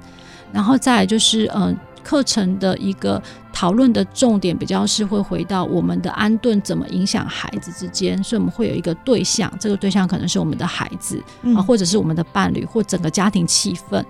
[0.52, 3.20] 然后再来就是呃，课程的一个
[3.52, 11.20] 讨论的重点比较是会回到我们的安顿怎么影响孩子之间，所以我们会有一个对象，这个对象可能是我们的孩子
[11.56, 14.04] 啊，或者是我们的伴侣或整个家庭气氛。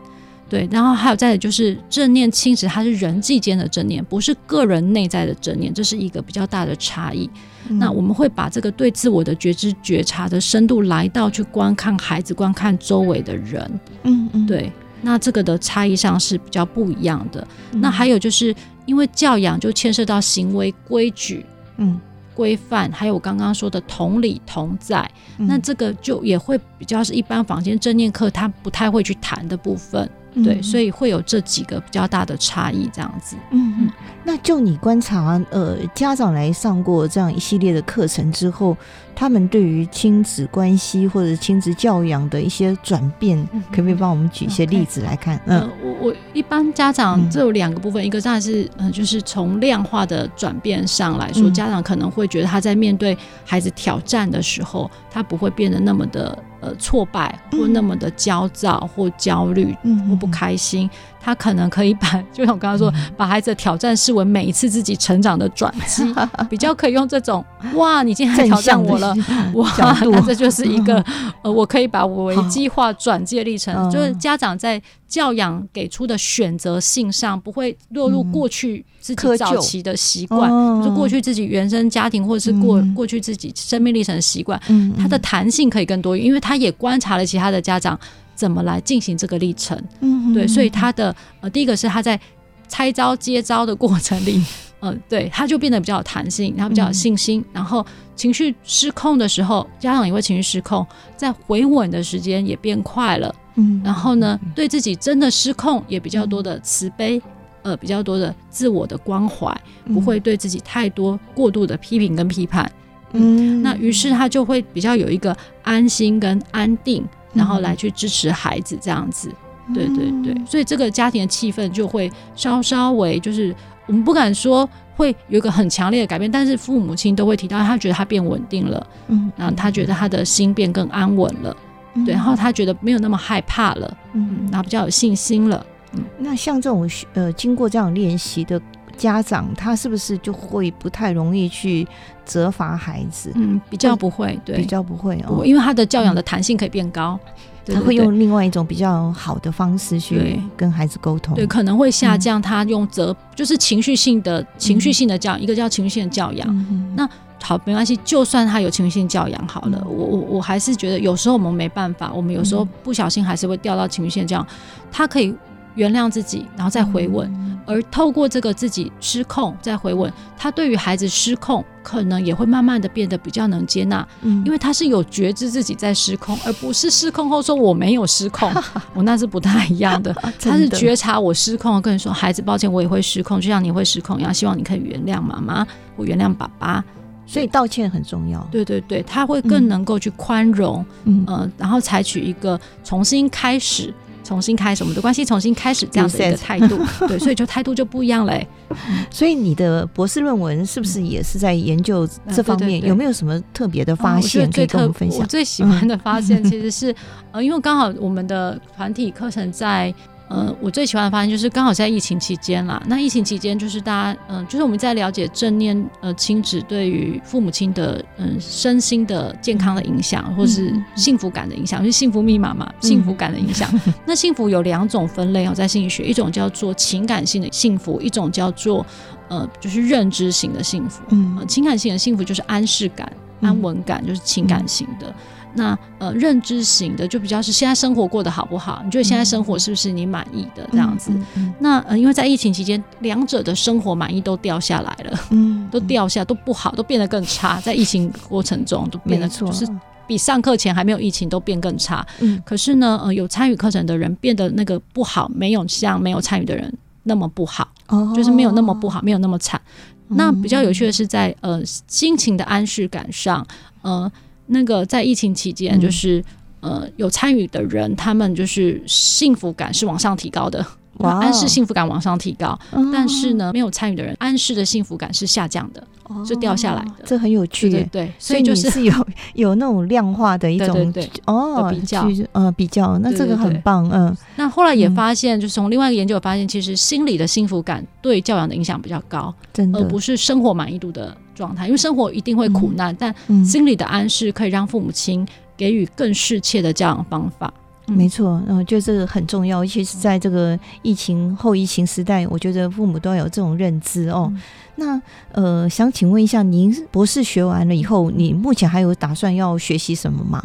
[0.53, 7.31] 对，然后还有再的就是正念亲子，它是人际间的正念，不是个人内在的正念，这是一个比较大的差异。
[7.71, 13.81] 嗯、那我们会把这个对自我的觉知觉察的深度来到去观看孩子，观看周围的人。
[14.03, 17.49] 嗯嗯，对，那这个的差异上是比较不一样的。
[17.71, 21.47] 嗯、那还有就是因为教养就牵涉到行为规矩、
[21.79, 21.99] 嗯
[22.35, 30.07] 规范，还有我刚刚说的同理同在，嗯、那这个就也会比较是一般房间正念课他不太会去谈的部分。
[30.43, 33.37] 对，所以会有这几个比较大的差异，这样子。
[33.51, 33.91] 嗯嗯，
[34.25, 38.77] 那就你观察，呃，家长来上过这样一系列的课程之后，
[39.15, 56.39] 他们对于亲子关系或者亲子教养的一些转变，嗯、可不可以帮我们举一些例子来看.嗯，我我一般家长这有两个部分，嗯、一个当然是嗯，就是从量化的转变上来说，嗯、家长可能会觉得他在面对孩子挑战的时候，他不会变得那么的。
[56.63, 59.77] 呃，挫败或那么的焦躁或焦虑，
[60.09, 66.05] 或不开心，嗯、他可能可以把， 就像我刚刚说，嗯、把孩子的挑战视为每一次自己成长的转机，
[66.49, 67.45] 比较可以用这种
[67.75, 69.13] 哇，你今天还挑战我了，
[69.55, 69.69] 哇，
[70.09, 71.05] 那这就是一个
[71.43, 74.81] 呃，我可以把我危机化转机的历程，嗯、就是家长在。
[75.13, 87.99] 教养给出的选择性上，不会落入过去自己早期的习惯，嗯、就是过去自己原生家庭或者是过、嗯、过去自己生命历程的习惯，嗯、它的弹性可以更多，因为他也观察了其他的家长
[88.35, 89.79] 怎么来进行这个历程。
[90.01, 92.19] 嗯、对，所以他的呃，第一个是他在
[92.67, 94.43] 拆招接招的过程里，
[94.81, 97.85] 嗯， 对，他就变得比较有弹性，然后比较有信心，嗯、然后
[98.17, 100.87] 情绪失控的时候，家长也会情绪失控，
[101.19, 103.35] 在回稳的时间也变快了。
[103.57, 107.21] 嗯，然后呢，对自己真的失控也比较多的慈悲，
[107.63, 109.55] 呃，比较多的自我的关怀，
[109.87, 112.71] 不会对自己太多过度的批评跟批判，
[113.13, 119.31] 嗯，那于是他就会比较有一个安心跟安定，然后来去支持孩子这样子。
[119.69, 123.55] 嗯、对对对，所以这个家庭的气氛就会稍稍微就是
[123.87, 131.57] 我们不敢说会有一个很强烈的改变，但是父母亲都会提到他觉得他变稳定了，嗯，然后他觉得他的心变更安稳了，
[131.95, 135.65] 嗯、对，然后他觉得没有那么害怕了，嗯，然后比较有信心了。
[135.95, 138.61] 嗯，那像这种呃经过这样练习的
[138.97, 141.87] 家长，他是不是就会不太容易去
[142.25, 143.31] 责罚孩子？
[143.35, 147.19] 嗯，比较不会，对，比较不会哦，因为他的教养的弹性可以变高。
[147.25, 156.67] 嗯他会用另外一种比较好的方式去跟孩子沟通，对，可能会下降他用责，就是情绪性的情绪性的教养，一个叫情绪性的教养。
[156.97, 157.09] 那
[157.43, 164.47] 好，没关系，就算他有情绪性教养好了，我我我还是觉得有时候我们没办法，我们有时候不小心还是会掉到情绪性的教养，
[164.91, 165.35] 他可以
[165.75, 167.52] 原谅自己，然后再回稳。
[167.67, 178.53] 而透过这个自己失控再回稳，他对于孩子失控，可能也会慢慢的变得比较能接纳，嗯，因为他是有觉知自己在失控，而不是失控后说我没有失控，
[178.95, 180.13] 我那是不太一样 的。
[180.41, 186.85] 他是觉察我失控，跟你说孩子抱歉，我也会失控，就像你会失控一样，希望你可以原谅妈妈，我原谅爸爸，
[187.27, 188.47] 所以道歉很重要。
[188.51, 193.95] 对对对，他会更能够去宽容，嗯、呃，然后采取一个重新开始。
[194.33, 198.49] 重新开始，我们的关系重新开始这样的一个态度， 对，所以就态度就不一样嘞。
[199.13, 202.83] 所以你的博士论文是不是也是在研究这方面？
[202.83, 205.21] 有没有什么特别的发现可以跟我们分享？
[205.21, 206.95] 我最喜欢的发现 其实是，
[207.31, 209.95] 呃，因为刚好我们的团体课程在。
[210.33, 212.83] 呃，我最喜欢的发现就是刚好在疫情期间啦。
[212.87, 223.69] 那疫情期间就是大家，嗯、呃，就是我们在了解正念呃亲子对于父母亲的嗯、呃、身心的健康的影响，或是幸福感的影响，就是幸福密码嘛，幸福感的影响。
[223.87, 228.87] 嗯、 那幸福有两种分类哦，在心理学，一种叫做情感性的幸福，一种叫做
[229.29, 231.03] 呃就是认知型的幸福。
[231.11, 233.13] 嗯、呃，情感性的幸福就是安适感、
[233.43, 235.09] 安稳感，就是情感型的。
[235.09, 235.15] 嗯
[235.55, 238.81] 那呃，认知型的就比较是现在生活过得好不好？
[238.85, 241.11] 你觉得现在生活是不是你满意的这样子？
[241.11, 247.61] 嗯嗯嗯、那呃，因为在疫情期间，两者的生活满意都掉下来了，嗯，都掉下都不好，都变得更差。
[247.61, 249.69] 在疫情过程中都变得就是
[250.07, 252.07] 比上课前还没有疫情都变更差。
[252.21, 256.73] 嗯，可是呢，呃，有参与课程的人变得那个不好，没有像没有参与的人
[257.03, 259.61] 那么不好，哦，就是没有那么不好，没有那么惨。
[260.09, 263.47] 嗯、那比较有趣的是在呃心情的安适感上，
[263.83, 264.11] 呃。
[264.53, 266.21] 那个在疫情期间，就是、
[266.61, 270.65] 嗯、呃有参与的人，他们就是幸福感是往上提高的，
[270.99, 272.59] 哇，安适幸福感往上提高。
[272.71, 277.05] 哦、但是呢，没有参与的人，暗示的幸福感是下降的，哦、是掉下来的。
[277.05, 278.13] 这很有趣，对，对对。
[278.19, 278.93] 所以就是是有
[279.35, 282.99] 有那种量化的一种对对对哦比较，呃比较。
[282.99, 284.15] 那这个很棒，嗯。
[284.37, 291.17] 那后来也发现，就是从另外一个研究发现，其实心理的幸福感对教养的影响比较高，真的，而不是生活满意度的。
[291.35, 295.27] 状态，因为生活一定会苦难，嗯、但心理的安适可以让父母亲
[295.57, 297.53] 给予更适切的教养方法。
[297.89, 304.33] 嗯、没错，嗯，我觉得这个很重要，尤其是在这个疫情后疫情时代，我觉得父母都要有这种认知哦。
[304.33, 304.41] 嗯、
[304.77, 305.03] 那
[305.33, 310.43] 呃，想请问一下，您博士学完了以后，你目前还有打算要学习什么吗？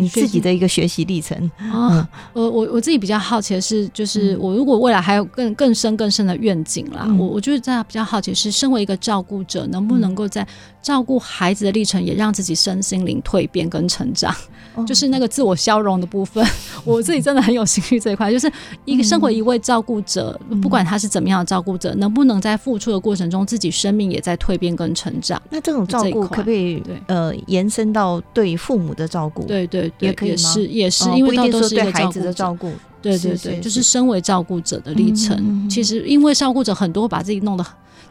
[0.00, 10.46] 你自己的一个学习历程啊，我我我自己比较好奇的是，就是我如果未来还有更更深更深的愿景啦，我我就是在比较好奇是，身为一个照顾者，能不能够在
[10.82, 14.34] 照顾孩子的历程，也让自己身心灵蜕变跟成长，
[14.86, 16.44] 就是那个自我消融的部分，
[16.84, 18.50] 我自己真的很有兴趣这一块，就是
[18.84, 25.40] 一个身为一位照顾者，不管他是怎么样的照顾者，能不能在付出的过程中，自己生命也在蜕变跟成长？
[25.50, 29.44] 那这种照顾可不可以呃延伸到对父母的照顾？
[29.44, 29.83] 对对。
[29.90, 35.68] 对，也可以也是也是，因为都是一个孩子的照顾，对对对，就是身为照顾者的历程。
[35.68, 37.64] 其实，因为照顾者很多把自己弄得。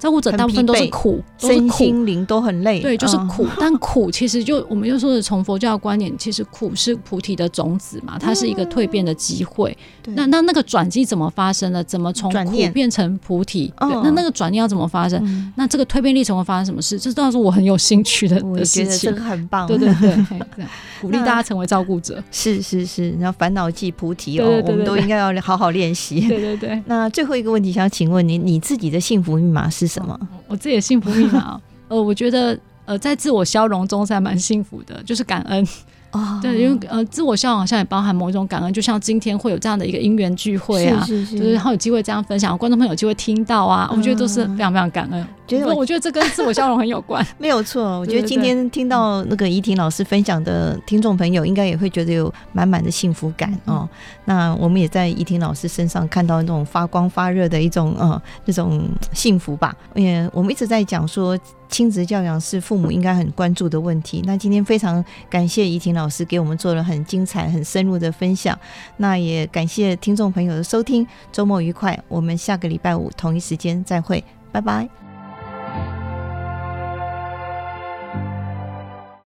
[0.03, 2.81] 照顾者大部分都是苦，身心灵都很累。
[2.81, 3.47] 对，就是苦。
[3.57, 9.77] 但苦其实就我们又说的，从佛教的观念，其实苦是菩提的种子嘛，它是一个蜕变的机会。
[10.07, 11.81] 那那那个转机怎么发生的？
[11.85, 13.73] 怎么从苦变成菩提？
[13.79, 15.53] 对，那那个转念要怎么发生？
[15.55, 16.99] 那这个蜕变历程会发生什么事？
[16.99, 19.09] 这倒是我很有兴趣的 的事情。
[19.09, 19.65] 这个很棒。
[19.65, 20.65] 对对 对，
[20.99, 22.21] 鼓励大家成为照顾者。
[22.29, 26.19] 是是是，然后烦恼即菩提哦，我们都应该要好好练习。
[26.27, 26.83] 对对对。
[26.87, 30.19] 那最后一个问题，想请问你，你自己的幸福密码是什么？
[30.47, 35.67] 我自己的幸福密码， 呃，我觉得，呃，在自我消融中是还蛮幸福的，就是感恩。
[36.11, 45.25] 哦，对，因为呃，自我消融好像也包含某一种感恩，就像今天会有这样的一个因缘聚会啊，是是是，就是然后有机会这样分享，观众朋友有机会听到啊，嗯、我觉得都是非常非常感恩。
[45.45, 47.99] 觉得我，我觉得这跟自我笑容很有关， 没有错。
[47.99, 53.87] 我觉得今天听到那个怡婷老师分享的听众朋友，应该也会觉得有满满的幸福感哦。
[54.25, 59.75] 那我们也在怡婷老师身上看到那种发光发热的一种呃那种幸福吧。
[59.95, 61.37] 也我们一直在讲说，
[61.67, 64.23] 亲子教养是父母应该很关注的问题。
[64.25, 68.57] 那今天非常感谢怡婷老师给我们做了很精彩、很深入的分享。
[68.97, 71.99] 那也感谢听众朋友的收听，周末愉快。
[72.07, 75.02] 我们下个礼拜五同一时间再会，拜拜。